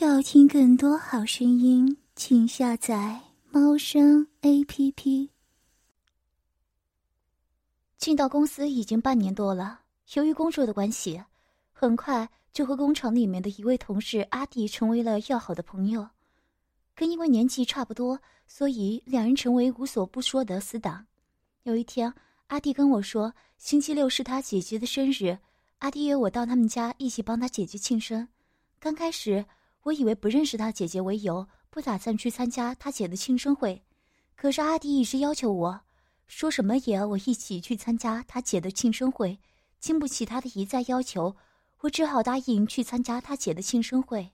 [0.00, 5.28] 要听更多好声音，请下载猫声 A P P。
[7.96, 9.80] 进到公司已经半年多了，
[10.14, 11.20] 由于工作的关系，
[11.72, 16.08] 很快就和工厂里面的一位同事阿弟成为了要好的朋友。
[16.94, 21.04] 跟因为年纪差不多，所以两人成为无所不说的死党。
[21.64, 22.14] 有一天，
[22.46, 25.36] 阿弟跟我说，星期六是他姐姐的生日，
[25.78, 28.28] 阿弟约我到他们家一起帮他姐姐庆生。
[28.78, 29.44] 刚开始。
[29.88, 33.82] 我以为不认识他姐姐为由，不打算去参加他姐的庆生会。
[34.36, 35.80] 可是阿弟一直要求我，
[36.26, 39.38] 说什么也要我一起去参加他姐的庆生会。
[39.80, 41.34] 经不起他的一再要求，
[41.80, 44.30] 我只好答应去参加他姐的庆生会。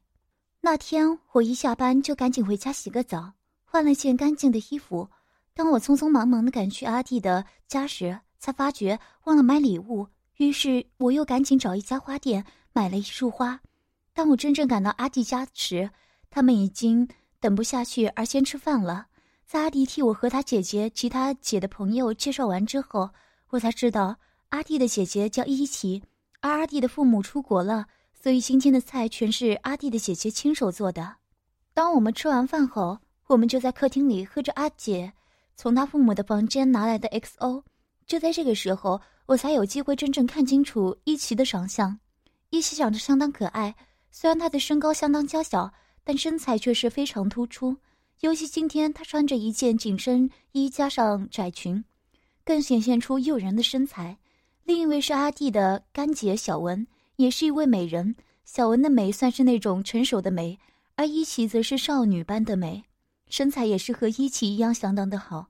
[0.60, 3.34] 那天我一下班就赶紧回家洗个澡，
[3.64, 5.08] 换了件干净的衣服。
[5.54, 10.08] 当我匆匆忙忙的赶去阿弟的家时，才发觉忘了买礼物。
[10.38, 13.60] 于是我又赶紧找一家花店买了一束花。
[14.14, 15.90] 当我真正赶到阿弟家时，
[16.30, 17.06] 他们已经
[17.40, 19.06] 等不下去而先吃饭了。
[19.44, 23.10] 在阿弟替我和他姐姐其他姐的朋友介绍完之后，
[23.50, 24.16] 我才知道
[24.50, 26.00] 阿弟的姐姐叫伊琪，
[26.40, 31.16] 而阿弟的父母出国了，所以今天的菜全是阿弟的姐姐亲手做的。
[31.74, 35.12] 当我们吃完饭后，我们就在客厅里喝着阿姐
[35.56, 37.64] 从他父母的房间拿来的 XO。
[38.06, 41.98] 就在这个时候，我才有机会真正看清楚伊琪的长相。
[42.50, 43.74] 伊琪长得相当可爱。
[44.16, 47.76] 虽然她的身高相当娇小，但身材却是非常突出。
[48.20, 51.84] 尤其今天她穿着一件紧身衣加上窄裙，
[52.44, 54.16] 更显现出诱人的身材。
[54.62, 58.14] 另一位是阿弟的干姐小文，也是一位美人。
[58.44, 60.60] 小文的美算是那种成熟的美，
[60.94, 62.84] 而伊琪则是少女般的美，
[63.28, 65.48] 身材也是和伊琪一样相当的好。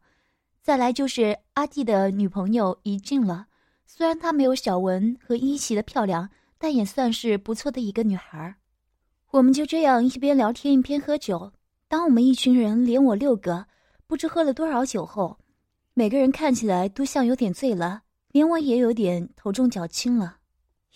[0.62, 3.48] 再来就是阿弟的女朋友怡静了，
[3.86, 6.30] 虽然她没有小文和伊琪的漂亮。
[6.58, 8.54] 但也算是不错的一个女孩
[9.32, 11.52] 我们就这样一边聊天一边喝酒。
[11.88, 13.66] 当我们一群人连我六个，
[14.06, 15.38] 不知喝了多少酒后，
[15.92, 20.38] 每个人看起来都像有点醉了，连我也有点头重脚轻了。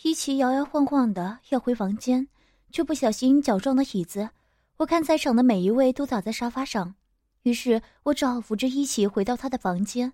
[0.02, 2.28] 一起摇摇晃晃的要回房间，
[2.70, 4.30] 却不小心脚撞到椅子。
[4.76, 6.94] 我看在场的每一位都倒在沙发上，
[7.42, 10.12] 于是我只好扶着一起回到他的房间。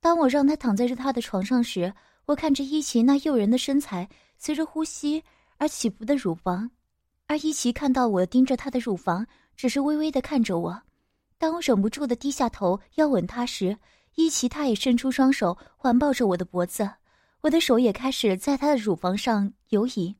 [0.00, 1.94] 当我让他躺在他的床上时，
[2.26, 4.08] 我看着一起那诱人的身材。
[4.38, 5.24] 随着呼吸
[5.56, 6.70] 而起伏的乳房，
[7.26, 9.26] 而伊奇看到我盯着她的乳房，
[9.56, 10.82] 只是微微的看着我。
[11.38, 13.78] 当我忍不住的低下头要吻她时，
[14.14, 16.90] 伊奇他也伸出双手环抱着我的脖子，
[17.42, 20.16] 我的手也开始在她的乳房上游移。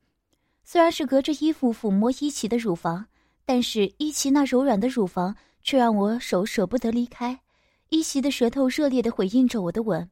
[0.65, 3.07] 虽然是隔着衣服抚摸伊奇的乳房，
[3.45, 7.41] 但是伊奇那柔软的乳房却让我手舍不得离开。
[7.89, 10.11] 伊奇的舌头热烈的回应着我的吻，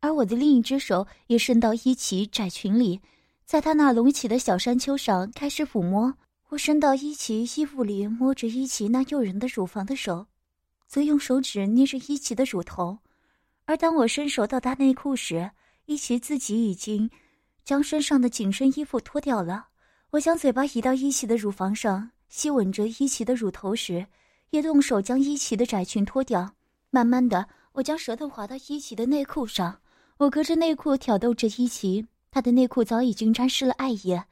[0.00, 3.00] 而我的另一只手也伸到伊奇窄裙里。
[3.46, 6.12] 在他那隆起的小山丘上开始抚摸，
[6.48, 10.26] 我伸到伊奇衣服里摸着伊奇那诱人的乳房的手，
[10.88, 12.98] 则用手指捏着伊奇的乳头。
[13.64, 15.48] 而当我伸手到他内裤时，
[15.84, 17.08] 伊奇自己已经
[17.64, 19.68] 将身上的紧身衣服脱掉了。
[20.10, 24.04] 我将嘴巴移到伊奇的乳房上，吸吻着伊奇的乳头时，
[24.50, 26.52] 也动手将伊奇的窄裙脱掉。
[26.90, 29.78] 慢慢的，我将舌头滑到伊奇的内裤上，
[30.18, 32.04] 我隔着内裤挑逗着伊奇。
[32.36, 34.26] 他的内裤早已经沾湿了艾叶，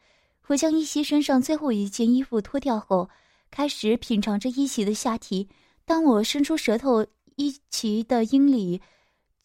[0.49, 3.09] 我将伊奇身上最后一件衣服脱掉后，
[3.51, 5.49] 开始品尝着伊奇的下体。
[5.87, 7.07] 当我伸出舌头，
[7.37, 8.83] 伊奇的阴里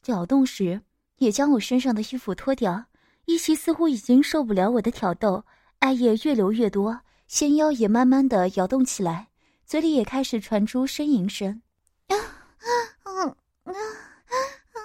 [0.01, 0.81] 搅动时，
[1.19, 2.83] 也将我身上的衣服脱掉。
[3.23, 5.45] 伊奇似乎已经受不了我的挑逗，
[5.79, 6.99] 艾叶越流越多，
[7.29, 9.29] 纤腰也慢慢的摇动起来，
[9.65, 11.61] 嘴里也开始传出呻吟声。
[12.07, 12.15] 啊
[13.07, 13.31] 啊啊
[13.63, 13.71] 啊啊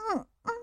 [0.06, 0.54] 啊啊！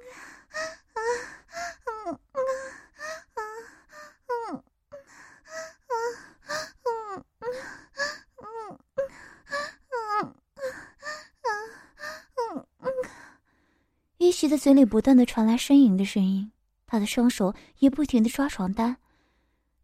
[14.41, 16.51] 伊奇的嘴里不断的传来呻吟的声音，
[16.87, 18.97] 他的双手也不停的抓床单。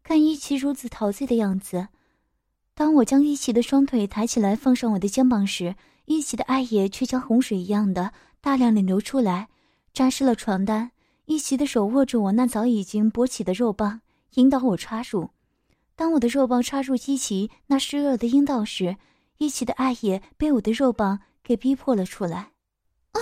[0.02, 1.90] 看伊奇如此陶醉的样子，
[2.74, 8.12] 当我将伊奇的双腿抬起来放上我的肩膀时，伊奇的爱液却像洪水一样的
[8.42, 9.48] 大量的流出来，
[9.94, 10.90] 沾湿了床单。
[11.26, 14.02] 伊奇的手握住我那早已经勃起的肉棒，
[14.34, 15.30] 引导我插入。
[15.96, 18.98] 当我的肉棒插入伊奇那湿热的阴道时，
[19.38, 22.54] 伊奇的爱液被我的肉棒给逼迫了出来。
[23.12, 23.22] 啊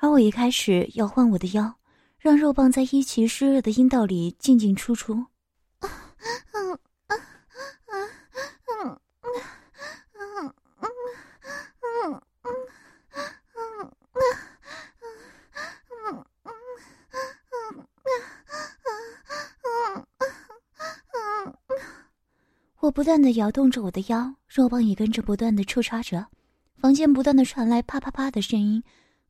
[0.00, 1.74] 而我一开始摇晃我的腰，
[2.20, 5.26] 让肉棒在一奇湿热的阴道里进进出出。
[22.80, 26.28] 我不断的摇动着我的腰，肉棒也跟着不断的抽插着，
[26.76, 28.82] 房间不断的传来啪啪啪的声音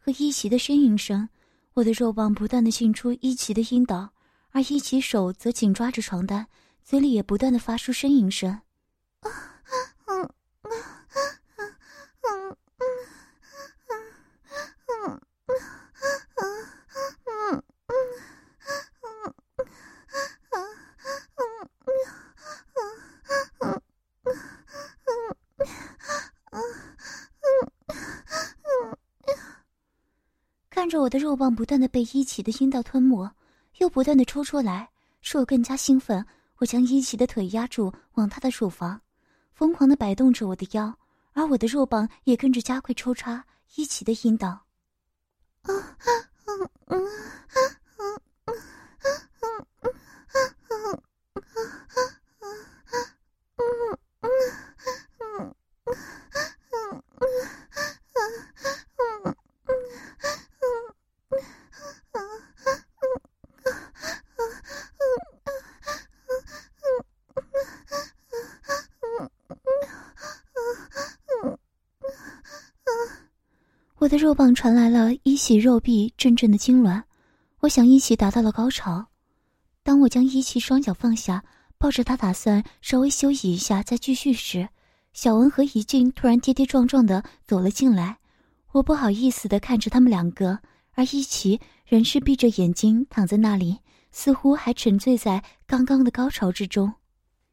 [0.09, 1.29] 和一奇的呻吟声，
[1.75, 4.09] 我的肉棒不断的进出一奇的阴道，
[4.53, 6.47] 而一奇手则紧抓着床单，
[6.83, 8.59] 嘴里也不断的发出呻吟声。
[30.88, 33.31] 看着我的肉棒不断的被伊奇的阴道吞没，
[33.76, 34.88] 又不断的抽出来，
[35.20, 36.25] 使我更加兴奋。
[36.56, 38.99] 我将伊奇的腿压住，往他的乳房
[39.52, 40.99] 疯狂的摆动着我的腰，
[41.35, 43.44] 而我的肉棒也跟着加快抽插
[43.75, 44.64] 伊奇的阴道。
[45.61, 46.08] 啊，啊
[46.87, 46.96] 啊啊。
[74.09, 77.03] 我的肉棒传来了一袭肉壁阵阵的痉挛，
[77.61, 79.05] 我想一起达到了高潮。
[79.83, 81.45] 当我将一奇双脚放下，
[81.77, 84.67] 抱着他打算稍微休息一下再继续时，
[85.13, 88.17] 小文和怡静突然跌跌撞撞的走了进来。
[88.73, 90.59] 我不好意思的看着他们两个，
[90.95, 93.77] 而一奇仍是闭着眼睛躺在那里，
[94.11, 96.91] 似乎还沉醉在刚刚的高潮之中。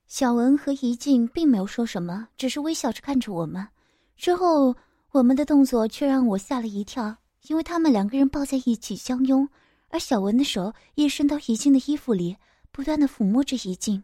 [0.08, 3.68] 小文和怡静并没有说什么，只是微笑着看着我们。
[4.16, 4.74] 之后。
[5.16, 9.48] 我们的动作却让我吓了一跳，因为他们两个人抱在一起相拥，
[9.88, 12.36] 而小文的手也伸到怡静的衣服里，
[12.70, 14.04] 不断的抚摸着怡静。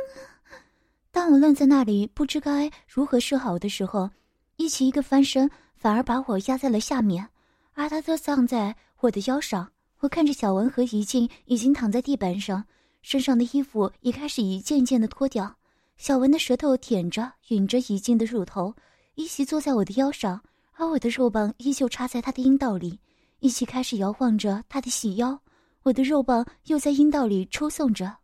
[1.10, 4.08] 当我愣在那里，不知该如何是好的时候，
[4.56, 7.28] 一起一个翻身，反而把我压在了下面。
[7.74, 9.70] 而他则葬在我的腰上。
[10.00, 12.64] 我看着小文和怡静已经躺在地板上，
[13.02, 15.56] 身上的衣服也开始一件件的脱掉。
[15.96, 18.74] 小文的舌头舔着、吮着怡静的乳头，
[19.14, 22.98] 一起坐在我的腰上，而我的肉棒依旧插在他的阴道里，
[23.40, 25.38] 一起开始摇晃着他的细腰。
[25.82, 28.16] 我的肉棒又在阴道里抽送着。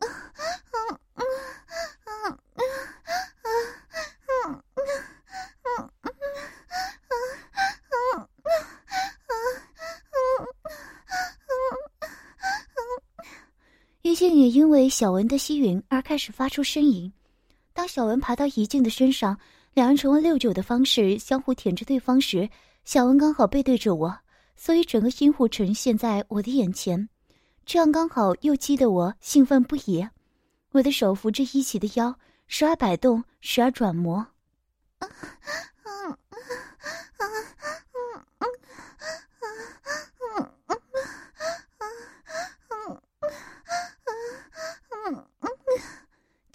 [14.02, 17.12] 于静也因为小文的吸吮而开始发出呻吟。
[17.72, 19.38] 当小文爬到怡静的身上，
[19.74, 22.48] 两人成为六九的方式相互舔着对方时，
[22.84, 24.18] 小文刚好背对着我，
[24.56, 27.08] 所以整个阴户呈现在我的眼前，
[27.66, 30.06] 这样刚好又激得我兴奋不已。
[30.72, 34.26] 我的手扶着一起的腰，时而摆动，时而转磨。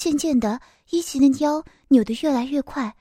[0.03, 2.93] 渐渐的，一奇的腰扭得越来越快，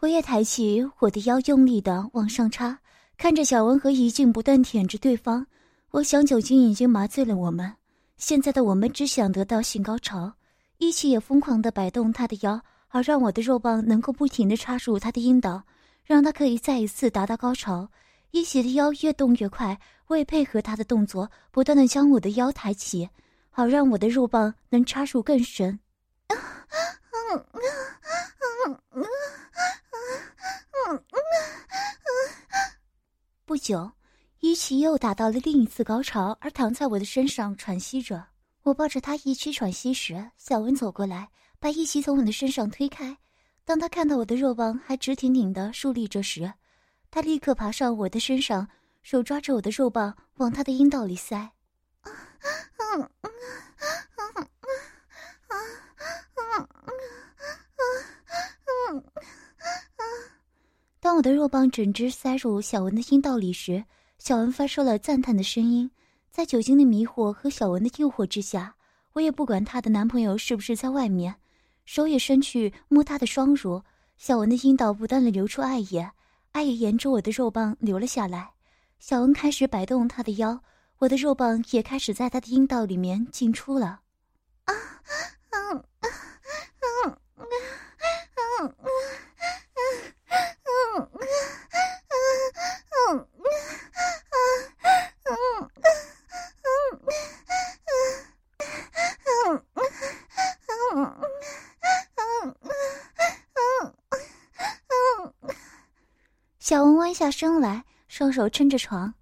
[0.00, 2.78] 我也抬起我的腰，用力的往上插。
[3.16, 5.46] 看着小文和怡静不断舔着对方，
[5.90, 7.72] 我想酒精已经麻醉了我们，
[8.18, 10.34] 现在的我们只想得到性高潮。
[10.76, 15.62] 一奇也疯狂的摆动他的腰，好让我的肉棒能够不停的插入他的阴道，
[16.04, 17.88] 让他可以再一次达到高潮。
[18.32, 23.08] 一奇的腰越动越快，我也配合他的动作，不断的将我的腰抬起，
[23.48, 25.80] 好让我的肉棒能插入更深。
[33.44, 33.90] 不久，
[34.40, 38.24] 一奇又达到了另一次高潮，而躺在我的身上喘息着。
[38.62, 43.16] 我抱着他一起喘息时，小文走过来，把一奇从我的身上推开。
[43.64, 46.52] 当他看到我的肉棒还直挺挺的竖立着时，
[47.10, 48.68] 他立刻爬上我的身上，
[49.02, 51.50] 手抓着我的肉棒往他的阴道里塞。
[61.00, 63.84] 当我的肉棒整只塞入小文的阴道里时，
[64.18, 65.90] 小文发出了赞叹的声音。
[66.30, 68.74] 在酒精的迷惑和小文的诱惑之下，
[69.14, 71.34] 我也不管她的男朋友是不是在外面，
[71.84, 73.82] 手也伸去摸她的双乳。
[74.16, 76.10] 小文的阴道不断的流出爱液，
[76.52, 78.52] 爱液沿着我的肉棒流了下来。
[78.98, 80.62] 小文开始摆动她的腰，
[80.98, 84.00] 我的肉棒也开始在她的阴道里面进出了。
[84.66, 84.74] 啊，
[85.50, 85.84] 嗯，
[86.82, 87.16] 嗯，嗯，
[88.58, 88.80] 嗯，嗯。
[106.60, 109.12] 小文弯下身来，双手撑着床，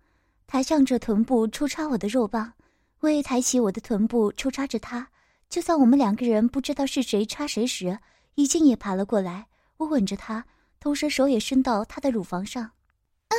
[0.47, 2.53] 抬向着臀部抽插我的肉棒。
[3.01, 5.09] 我也抬起我的臀部抽插着他。
[5.49, 7.99] 就在我们两个人不知道是谁插谁时，
[8.37, 9.49] 一静也爬了过来。
[9.79, 10.45] 我吻着她，
[10.79, 12.63] 同时手也伸到她的乳房上。
[12.63, 13.35] 啊，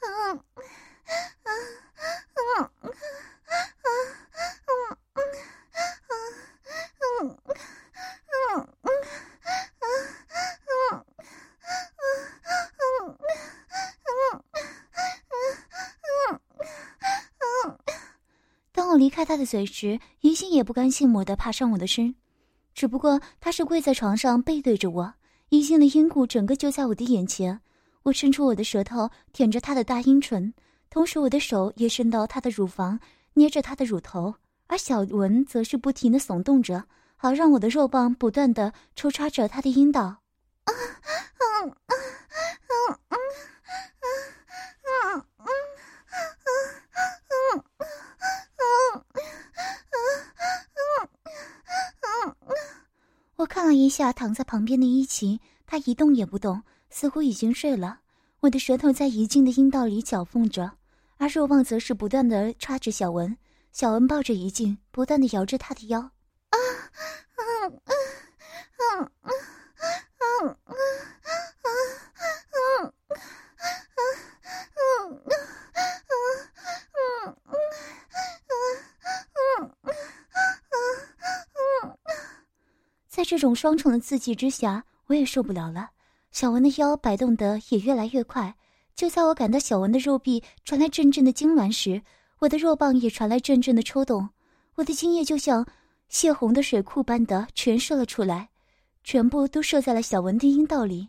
[0.00, 0.36] 嗯，
[1.44, 2.90] 啊，嗯，嗯，
[3.86, 4.98] 嗯，
[7.12, 7.38] 嗯，嗯，
[8.50, 8.98] 嗯，
[9.78, 10.15] 嗯，
[18.96, 22.14] 离开他的嘴时，于心也不甘心母的爬上我的身，
[22.74, 25.14] 只不过他是跪在床上背对着我，
[25.50, 27.60] 于心的阴骨整个就在我的眼前。
[28.02, 30.54] 我伸出我的舌头舔着他的大阴唇，
[30.90, 33.00] 同时我的手也伸到他的乳房，
[33.34, 34.34] 捏着他的乳头，
[34.68, 36.84] 而小文则是不停的耸动着，
[37.16, 40.02] 好让我的肉棒不断的抽插着他的阴道。
[40.02, 41.94] 啊，嗯，嗯，
[43.08, 43.18] 嗯，
[44.00, 44.35] 嗯。
[53.36, 58.00] 我看了一下躺在旁边的伊奇，他一动也不动，似乎已经睡了。
[58.40, 60.72] 我的舌头在怡静的阴道里搅缝着，
[61.18, 63.36] 而若望则是不断的插着小文。
[63.72, 66.00] 小文抱着怡静，不断的摇着她的腰。
[66.00, 66.56] 啊，
[67.36, 67.80] 嗯
[68.78, 71.76] 嗯嗯嗯嗯
[72.54, 72.92] 嗯
[74.46, 75.20] 嗯嗯
[76.96, 77.34] 嗯
[79.58, 79.76] 嗯
[81.82, 82.16] 嗯。
[83.08, 85.90] 在这种双重的刺激之下，我也受不了了。
[86.30, 88.54] 小文的腰摆动得也越来越快。
[88.94, 92.00] 就在我感到小文的肉壁传来阵阵的痉挛时，
[92.38, 94.26] 我的肉棒也传来阵阵的抽动。
[94.76, 95.66] 我的精液就像
[96.08, 98.48] 泄洪的水库般的全射了出来，
[99.04, 101.08] 全部都射在了小文的阴道里。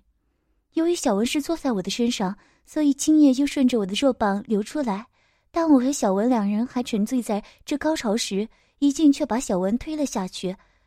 [0.74, 5.06] 由于小文是坐在我的身上，所以精液就顺着我的肉棒流出来。
[5.52, 8.48] 当我和小文两人还沉醉在这高潮时，
[8.80, 10.56] 一静却把小文推了下去。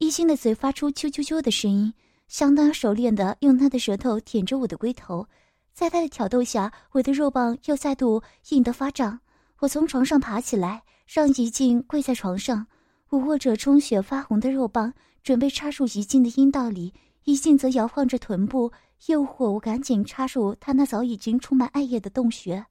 [0.00, 1.92] 一心的嘴发出啾啾啾的声音，
[2.26, 5.26] 相当熟练的用他的舌头舔着我的龟头，
[5.74, 9.20] 在他的挑逗下，我的肉棒又再度硬得发胀。
[9.58, 12.66] 我从床上爬起来，让怡静跪在床上，
[13.10, 16.94] 我握着充血发红的肉棒，准备插入怡静的阴道里。
[17.24, 18.72] 怡静则摇晃着臀部，
[19.08, 22.64] 诱惑我赶紧插入她那早已经充满爱液的洞穴。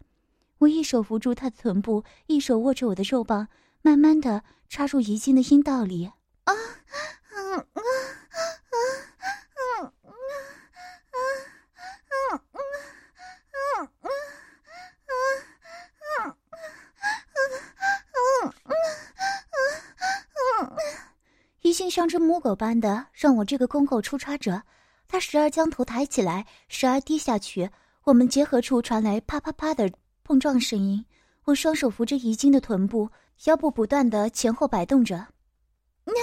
[0.57, 3.49] 我一手扶住她的臀部，一手握着我的肉棒，
[3.83, 6.09] 慢慢的插入怡静的阴道里。
[6.45, 6.53] 啊！
[21.99, 24.63] 像只母狗般的让我这个公狗出插着，
[25.05, 27.69] 它时而将头抬起来，时而低下去。
[28.05, 29.91] 我们结合处传来啪啪啪的
[30.23, 31.05] 碰撞声音。
[31.43, 33.09] 我双手扶着遗精的臀部，
[33.47, 35.27] 腰部不断的前后摆动着。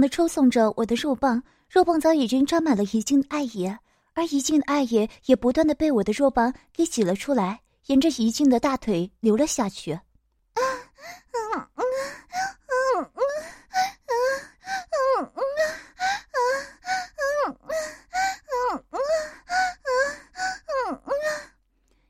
[0.00, 3.78] 的抽送着我的肉棒，肉棒早已经沾满了怡静的爱液，
[4.14, 9.98] 而怡静的爱液也不断的被我的肉棒给挤了出来，沿着怡静的大腿流了下去。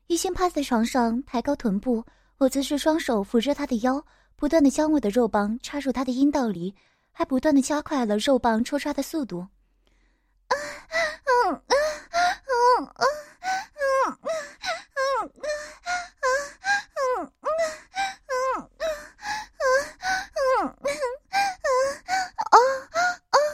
[0.07, 2.03] 一心趴在床上，抬高臀部，
[2.37, 4.05] 我则是双手扶着他的腰，
[4.35, 6.75] 不断的将我的肉棒插入他的阴道里，
[7.11, 9.47] 还不断的加快了肉棒抽插的速度。
[10.47, 10.55] 啊，
[11.47, 11.75] 嗯啊，
[12.47, 13.09] 嗯嗯
[13.75, 14.17] 嗯
[14.95, 15.31] 嗯嗯
[16.61, 17.27] 嗯嗯
[17.61, 18.77] 嗯嗯
[22.01, 22.57] 嗯
[23.29, 23.45] 嗯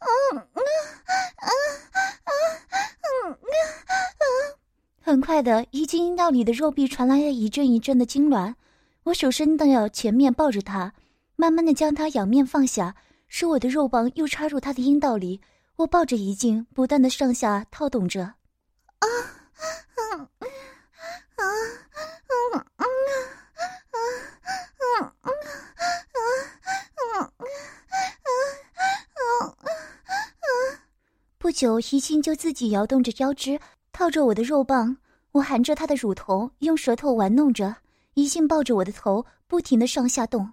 [0.00, 0.62] 嗯嗯
[1.36, 1.50] 啊啊
[5.04, 8.54] 很快的，一进阴道里的肉壁传来了一阵一阵的痉挛，
[9.04, 10.94] 我手伸到前面抱着他，
[11.42, 12.94] 慢慢的将他仰面放下，
[13.26, 15.40] 使我的肉棒又插入他的阴道里。
[15.74, 18.22] 我抱着一静，不断的上下套动着。
[18.22, 18.36] 啊，
[19.00, 20.70] 啊，啊，
[21.34, 22.86] 啊，啊，啊，啊，
[24.94, 25.26] 啊，啊，
[27.10, 27.34] 啊，
[29.18, 29.66] 啊，啊，
[31.38, 33.58] 不久，怡静就自己摇动着腰肢，
[33.90, 34.96] 套着我的肉棒。
[35.32, 37.74] 我含着她的乳头，用舌头玩弄着，
[38.14, 40.52] 怡静抱着我的头，不停的上下动。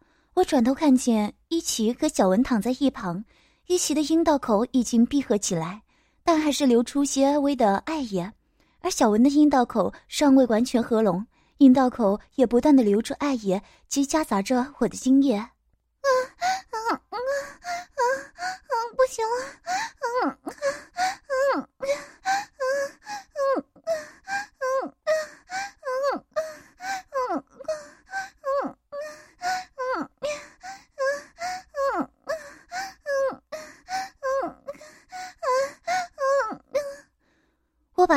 [0.33, 3.23] 我转头看见伊奇和小文躺在一旁，
[3.67, 5.81] 伊奇的阴道口已经闭合起来，
[6.23, 8.31] 但还是流出些微的艾液，
[8.79, 15.35] 而小文的阴道口尚未完全合拢，阴道口也不断的流出艾液，及夹杂着我的精液。
[15.35, 15.49] 啊
[15.99, 17.15] 啊啊啊
[17.97, 18.73] 啊！
[18.95, 19.35] 不行了，
[20.23, 20.53] 嗯嗯
[21.57, 21.67] 嗯。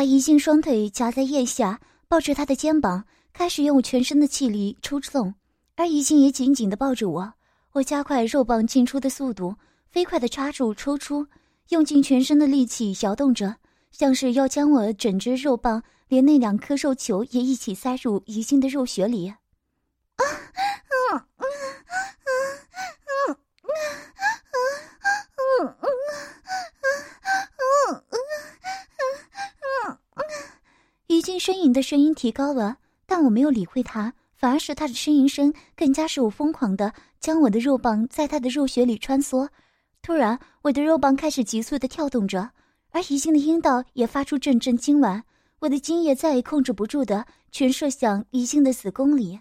[0.04, 5.34] 把怡静双腿夹在腋下，抱着他的肩膀，开始用全身的气力抽送，
[5.76, 7.32] 而怡静也紧紧地抱着我。
[7.72, 9.56] 我加快肉棒进出的速度，
[9.90, 11.26] 飞快地插入、抽出，
[11.70, 13.56] 用尽全身的力气摇动着，
[13.92, 19.28] 像是要将我整只肉棒连那两颗肉球也一起塞入怡静的肉穴里。
[19.28, 19.38] 啊，
[21.14, 21.48] 嗯，嗯，
[23.30, 23.38] 嗯，
[25.56, 25.96] 嗯，嗯，嗯，
[27.88, 28.04] 嗯。
[31.24, 39.50] 静呻吟的声音提高了，但我没有理会他，反而是他的呻吟声更加使我疯狂的将我的肉棒在他的肉穴里穿梭。
[40.00, 42.52] 突然，我的肉棒开始急速的跳动着，
[42.92, 45.24] 而怡静的阴道也发出阵阵痉挛，
[45.58, 49.40] 我的精液再也控制不住的全射向怡静的子宫里。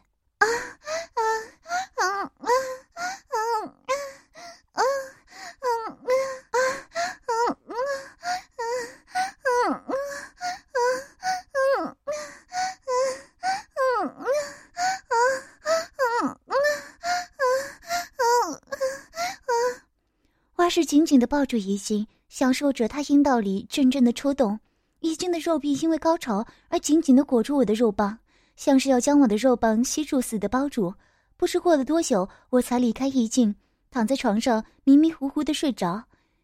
[20.93, 24.59] 紧紧的抱住怡静，享受着她阴道里阵阵的抽动。
[24.99, 28.15] 怡静的肉壁因为高潮而紧紧的裹住我的肉棒，
[28.55, 30.93] 像是要将我的肉棒吸住似的包住。
[31.35, 33.55] 不知过了多久，我才离开怡静，
[33.89, 36.03] 躺在床上迷迷糊糊的睡着，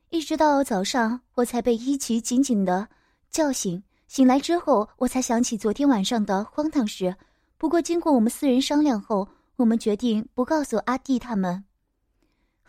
[0.10, 2.88] 一直到早上，我才被伊奇紧紧的
[3.30, 3.84] 叫醒。
[4.08, 7.16] 醒来之后，我才想起昨天晚上的荒唐事。
[7.60, 11.66] 不过，经过我们四人商量后，我们决定不告诉阿弟他们。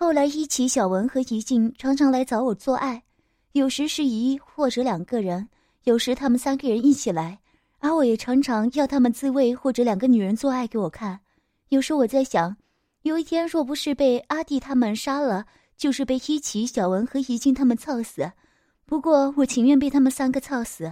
[0.03, 3.03] 后来，伊奇、小文和怡静常常来找我做爱，
[3.53, 5.47] 有时是一或者两个人，
[5.85, 7.39] 有时他们三个人一起来，
[7.81, 11.21] 而我也常常要他们自慰或者两个女人做爱给我看。
[11.69, 12.57] 有时我在想，
[13.03, 15.45] 有一天若不是被阿弟他们杀了，
[15.77, 18.33] 就是被伊奇、小文和怡静他们操死。
[18.87, 20.91] 不过，我情愿被他们三个操死。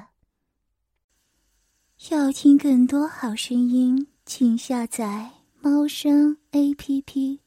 [2.11, 5.31] 要听更多好声音，请下载
[5.63, 7.41] 猫声 A P P。